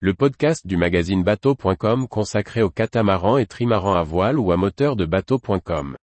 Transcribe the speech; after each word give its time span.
le 0.00 0.12
podcast 0.12 0.66
du 0.66 0.76
magazine 0.76 1.22
bateau.com 1.22 2.06
consacré 2.06 2.60
aux 2.60 2.68
catamarans 2.68 3.38
et 3.38 3.46
trimarans 3.46 3.94
à 3.94 4.02
voile 4.02 4.38
ou 4.38 4.52
à 4.52 4.58
moteur 4.58 4.94
de 4.94 5.06
bateau.com. 5.06 5.96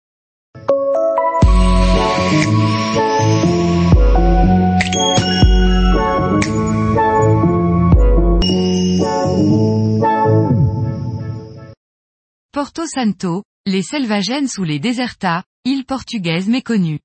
Porto 12.51 12.87
Santo, 12.87 13.45
les 13.67 13.83
Selvagens 13.83 14.59
ou 14.59 14.65
les 14.65 14.79
Deserta, 14.79 15.45
île 15.67 15.85
portugaise 15.85 16.49
méconnue. 16.49 17.01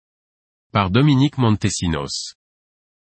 Par 0.72 0.90
Dominique 0.90 1.38
Montesinos. 1.38 2.36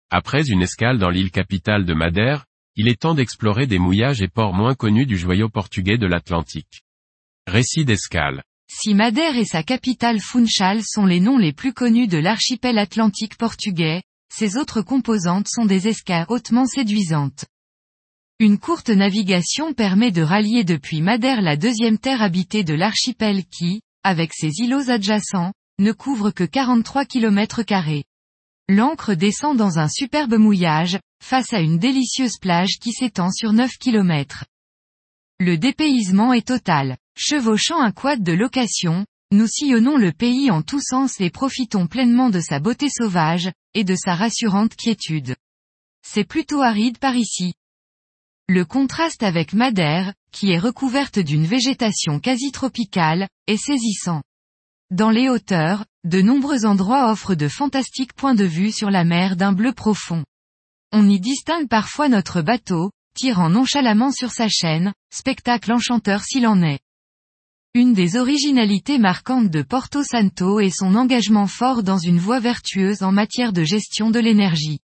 Après 0.10 0.48
une 0.48 0.62
escale 0.62 1.00
dans 1.00 1.10
l'île 1.10 1.32
capitale 1.32 1.84
de 1.84 1.94
Madère, 1.94 2.46
il 2.78 2.88
est 2.88 3.02
temps 3.02 3.16
d'explorer 3.16 3.66
des 3.66 3.80
mouillages 3.80 4.22
et 4.22 4.28
ports 4.28 4.54
moins 4.54 4.76
connus 4.76 5.08
du 5.08 5.18
joyau 5.18 5.50
portugais 5.50 5.98
de 5.98 6.06
l'Atlantique. 6.06 6.84
Récit 7.48 7.86
d'escale. 7.86 8.44
Si 8.70 8.94
Madère 8.94 9.36
et 9.36 9.46
sa 9.46 9.64
capitale 9.64 10.20
Funchal 10.20 10.84
sont 10.84 11.06
les 11.06 11.20
noms 11.20 11.40
les 11.40 11.54
plus 11.54 11.74
connus 11.74 12.08
de 12.08 12.20
l'archipel 12.20 12.78
atlantique 12.78 13.36
portugais, 13.36 14.04
ses 14.32 14.58
autres 14.58 14.82
composantes 14.82 15.48
sont 15.50 15.66
des 15.66 15.88
escales 15.88 16.28
hautement 16.30 16.68
séduisantes. 16.68 17.46
Une 18.40 18.60
courte 18.60 18.90
navigation 18.90 19.74
permet 19.74 20.12
de 20.12 20.22
rallier 20.22 20.64
depuis 20.64 21.02
Madère 21.02 21.42
la 21.42 21.58
deuxième 21.58 21.98
terre 21.98 22.22
habitée 22.22 22.64
de 22.64 22.76
l'archipel 22.76 23.46
qui, 23.46 23.82
avec 24.04 24.34
ses 24.36 24.52
îlots 24.60 24.92
adjacents, 24.92 25.54
ne 25.80 25.92
couvre 25.92 26.30
que 26.30 26.44
43 26.44 27.06
km. 27.06 27.64
L'ancre 28.70 29.16
descend 29.16 29.58
dans 29.58 29.80
un 29.80 29.88
superbe 29.88 30.36
mouillage, 30.36 31.00
face 31.24 31.54
à 31.54 31.60
une 31.60 31.80
délicieuse 31.80 32.38
plage 32.40 32.80
qui 32.82 32.92
s'étend 32.92 33.32
sur 33.32 33.54
9 33.54 33.78
km. 33.80 34.46
Le 35.40 35.58
dépaysement 35.58 36.34
est 36.34 36.48
total. 36.48 36.98
Chevauchant 37.16 37.80
un 37.82 37.92
quad 37.92 38.24
de 38.24 38.34
location, 38.34 39.06
nous 39.32 39.48
sillonnons 39.48 39.98
le 39.98 40.12
pays 40.12 40.52
en 40.52 40.62
tous 40.62 40.82
sens 40.82 41.20
et 41.20 41.30
profitons 41.30 41.88
pleinement 41.88 42.30
de 42.30 42.40
sa 42.40 42.60
beauté 42.60 42.88
sauvage, 42.90 43.52
et 43.74 43.84
de 43.84 43.96
sa 43.96 44.16
rassurante 44.16 44.76
quiétude. 44.76 45.36
C'est 46.02 46.24
plutôt 46.24 46.62
aride 46.62 46.98
par 46.98 47.16
ici. 47.16 47.54
Le 48.48 48.64
contraste 48.64 49.24
avec 49.24 49.54
Madère, 49.54 50.14
qui 50.32 50.52
est 50.52 50.60
recouverte 50.60 51.20
d'une 51.20 51.46
végétation 51.46 52.20
quasi 52.20 52.52
tropicale, 52.52 53.28
est 53.48 53.58
saisissant. 53.58 54.24
Dans 54.90 55.10
les 55.10 55.28
hauteurs, 55.28 55.86
de 56.06 56.22
nombreux 56.22 56.66
endroits 56.66 57.12
offrent 57.12 57.36
de 57.36 57.50
fantastiques 57.50 58.14
points 58.14 58.36
de 58.36 58.46
vue 58.46 58.72
sur 58.72 58.90
la 58.90 59.04
mer 59.04 59.36
d'un 59.36 59.52
bleu 59.52 59.74
profond. 59.74 60.24
On 60.94 61.10
y 61.10 61.20
distingue 61.20 61.68
parfois 61.68 62.08
notre 62.08 62.42
bateau, 62.42 62.92
tirant 63.14 63.50
nonchalamment 63.50 64.12
sur 64.12 64.32
sa 64.32 64.48
chaîne, 64.48 64.94
spectacle 65.12 65.74
enchanteur 65.74 66.24
s'il 66.24 66.48
en 66.48 66.62
est. 66.62 66.80
Une 67.74 67.94
des 67.94 68.16
originalités 68.16 68.98
marquantes 68.98 69.50
de 69.50 69.62
Porto 69.62 70.02
Santo 70.02 70.60
est 70.60 70.76
son 70.76 70.96
engagement 70.96 71.48
fort 71.48 71.84
dans 71.84 71.98
une 71.98 72.20
voie 72.20 72.40
vertueuse 72.40 73.04
en 73.04 73.12
matière 73.12 73.54
de 73.54 73.64
gestion 73.64 74.10
de 74.10 74.20
l'énergie. 74.20 74.80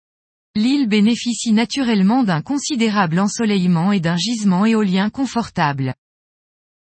L'île 0.55 0.89
bénéficie 0.89 1.53
naturellement 1.53 2.23
d'un 2.23 2.43
considérable 2.43 3.19
ensoleillement 3.19 3.93
et 3.93 4.01
d'un 4.01 4.17
gisement 4.17 4.65
éolien 4.65 5.11
confortable. 5.11 5.95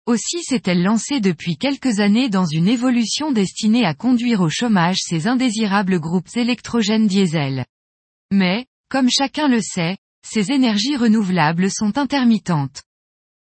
Aussi 0.05 0.43
s'est-elle 0.43 0.83
lancée 0.83 1.19
depuis 1.19 1.57
quelques 1.57 1.99
années 1.99 2.29
dans 2.29 2.45
une 2.45 2.67
évolution 2.67 3.31
destinée 3.31 3.85
à 3.85 3.95
conduire 3.95 4.41
au 4.41 4.49
chômage 4.49 4.99
ces 4.99 5.27
indésirables 5.27 5.99
groupes 5.99 6.35
électrogènes 6.35 7.07
diesel. 7.07 7.65
Mais, 8.31 8.67
comme 8.89 9.09
chacun 9.09 9.47
le 9.47 9.61
sait, 9.61 9.97
ces 10.27 10.51
énergies 10.51 10.97
renouvelables 10.97 11.69
sont 11.71 11.97
intermittentes. 11.97 12.83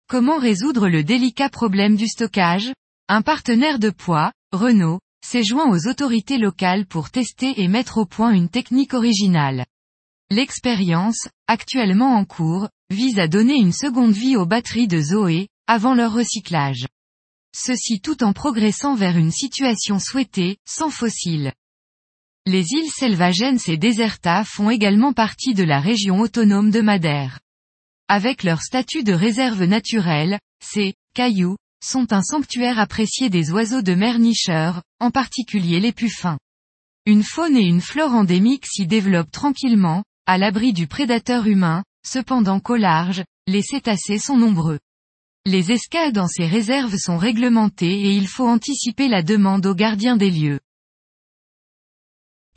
Comment 0.08 0.38
résoudre 0.38 0.88
le 0.88 1.04
délicat 1.04 1.48
problème 1.48 1.96
du 1.96 2.06
stockage? 2.06 2.72
Un 3.08 3.22
partenaire 3.22 3.78
de 3.78 3.90
poids, 3.90 4.32
Renault, 4.52 5.00
s'est 5.24 5.44
joint 5.44 5.70
aux 5.70 5.88
autorités 5.88 6.38
locales 6.38 6.86
pour 6.86 7.10
tester 7.10 7.60
et 7.62 7.68
mettre 7.68 7.98
au 7.98 8.06
point 8.06 8.32
une 8.32 8.48
technique 8.48 8.94
originale. 8.94 9.64
L'expérience, 10.30 11.28
actuellement 11.46 12.16
en 12.16 12.24
cours, 12.24 12.68
vise 12.90 13.18
à 13.18 13.28
donner 13.28 13.56
une 13.56 13.72
seconde 13.72 14.12
vie 14.12 14.36
aux 14.36 14.46
batteries 14.46 14.88
de 14.88 15.00
Zoé, 15.00 15.48
avant 15.66 15.94
leur 15.94 16.12
recyclage. 16.12 16.86
Ceci 17.54 18.00
tout 18.00 18.24
en 18.24 18.32
progressant 18.32 18.94
vers 18.94 19.16
une 19.16 19.30
situation 19.30 19.98
souhaitée, 19.98 20.56
sans 20.66 20.90
fossiles. 20.90 21.52
Les 22.44 22.72
îles 22.72 22.90
Selvagens 22.90 23.68
et 23.68 23.76
Deserta 23.76 24.42
font 24.42 24.68
également 24.68 25.12
partie 25.12 25.54
de 25.54 25.62
la 25.62 25.78
région 25.78 26.18
autonome 26.18 26.72
de 26.72 26.80
Madère. 26.80 27.38
Avec 28.08 28.42
leur 28.42 28.62
statut 28.62 29.04
de 29.04 29.12
réserve 29.12 29.62
naturelle, 29.62 30.40
ces 30.60 30.94
cailloux 31.14 31.56
sont 31.84 32.12
un 32.12 32.22
sanctuaire 32.22 32.80
apprécié 32.80 33.30
des 33.30 33.52
oiseaux 33.52 33.82
de 33.82 33.94
mer 33.94 34.18
nicheurs, 34.18 34.82
en 34.98 35.12
particulier 35.12 35.78
les 35.78 35.92
puffins. 35.92 36.38
Une 37.06 37.22
faune 37.22 37.56
et 37.56 37.64
une 37.64 37.80
flore 37.80 38.12
endémiques 38.12 38.66
s'y 38.66 38.88
développent 38.88 39.30
tranquillement, 39.30 40.02
à 40.26 40.36
l'abri 40.36 40.72
du 40.72 40.88
prédateur 40.88 41.46
humain, 41.46 41.84
cependant 42.04 42.58
qu'au 42.58 42.76
large, 42.76 43.22
les 43.46 43.62
cétacés 43.62 44.18
sont 44.18 44.36
nombreux. 44.36 44.80
Les 45.46 45.70
escales 45.70 46.12
dans 46.12 46.28
ces 46.28 46.46
réserves 46.46 46.96
sont 46.96 47.18
réglementées 47.18 48.00
et 48.00 48.10
il 48.16 48.26
faut 48.26 48.48
anticiper 48.48 49.06
la 49.06 49.22
demande 49.22 49.64
aux 49.64 49.76
gardiens 49.76 50.16
des 50.16 50.32
lieux. 50.32 50.58